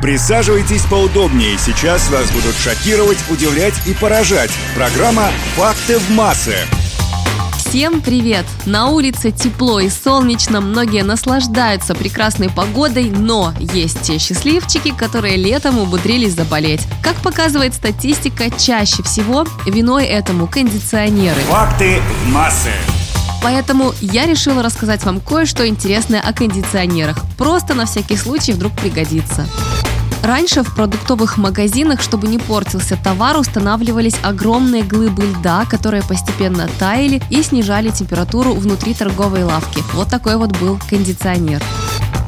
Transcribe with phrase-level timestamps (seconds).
[0.00, 1.58] Присаживайтесь поудобнее.
[1.58, 4.50] Сейчас вас будут шокировать, удивлять и поражать.
[4.76, 6.54] Программа «Факты в массы».
[7.56, 8.46] Всем привет!
[8.64, 15.78] На улице тепло и солнечно, многие наслаждаются прекрасной погодой, но есть те счастливчики, которые летом
[15.78, 16.86] умудрились заболеть.
[17.02, 21.40] Как показывает статистика, чаще всего виной этому кондиционеры.
[21.42, 22.70] Факты в массы.
[23.42, 27.18] Поэтому я решила рассказать вам кое-что интересное о кондиционерах.
[27.36, 29.46] Просто на всякий случай вдруг пригодится.
[30.22, 37.22] Раньше в продуктовых магазинах, чтобы не портился товар, устанавливались огромные глыбы льда, которые постепенно таяли
[37.30, 39.82] и снижали температуру внутри торговой лавки.
[39.94, 41.62] Вот такой вот был кондиционер.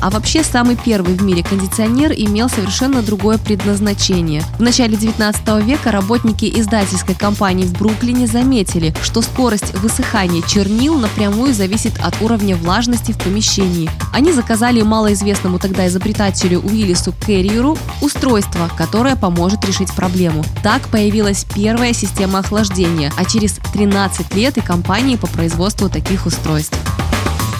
[0.00, 4.42] А вообще самый первый в мире кондиционер имел совершенно другое предназначение.
[4.58, 11.52] В начале 19 века работники издательской компании в Бруклине заметили, что скорость высыхания чернил напрямую
[11.52, 13.90] зависит от уровня влажности в помещении.
[14.12, 20.44] Они заказали малоизвестному тогда изобретателю Уиллису Керриеру устройство, которое поможет решить проблему.
[20.62, 26.78] Так появилась первая система охлаждения, а через 13 лет и компании по производству таких устройств.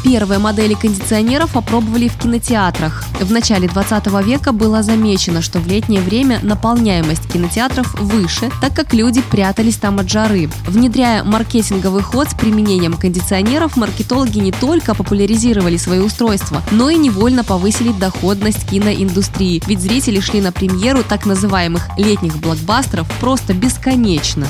[0.05, 3.05] Первые модели кондиционеров опробовали в кинотеатрах.
[3.21, 8.95] В начале 20 века было замечено, что в летнее время наполняемость кинотеатров выше, так как
[8.95, 10.49] люди прятались там от жары.
[10.67, 17.43] Внедряя маркетинговый ход с применением кондиционеров, маркетологи не только популяризировали свои устройства, но и невольно
[17.43, 24.47] повысили доходность киноиндустрии, ведь зрители шли на премьеру так называемых летних блокбастеров просто бесконечно.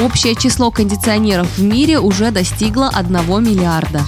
[0.00, 3.12] Общее число кондиционеров в мире уже достигло 1
[3.44, 4.02] миллиарда.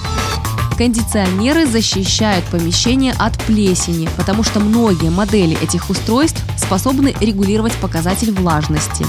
[0.77, 9.05] Кондиционеры защищают помещение от плесени, потому что многие модели этих устройств способны регулировать показатель влажности.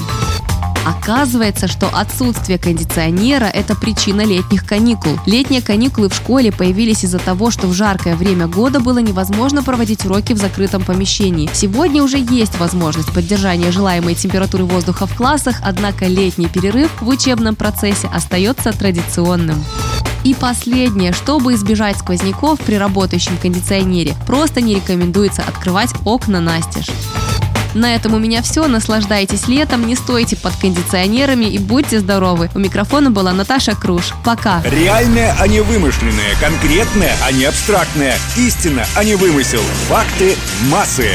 [0.85, 5.19] Оказывается, что отсутствие кондиционера– это причина летних каникул.
[5.25, 10.05] Летние каникулы в школе появились из-за того, что в жаркое время года было невозможно проводить
[10.05, 11.49] уроки в закрытом помещении.
[11.53, 17.55] Сегодня уже есть возможность поддержания желаемой температуры воздуха в классах, однако летний перерыв в учебном
[17.55, 19.63] процессе остается традиционным.
[20.25, 26.89] И последнее, чтобы избежать сквозняков при работающем кондиционере, просто не рекомендуется открывать окна настежь.
[27.75, 28.67] На этом у меня все.
[28.67, 32.49] Наслаждайтесь летом, не стойте под кондиционерами и будьте здоровы.
[32.55, 34.13] У микрофона была Наташа Круш.
[34.23, 34.63] Пока.
[34.63, 36.35] Реальное, а не вымышленное.
[36.41, 38.15] Конкретное, а не абстрактное.
[38.35, 39.61] Истина, а не вымысел.
[39.89, 40.35] Факты
[40.71, 41.11] массы.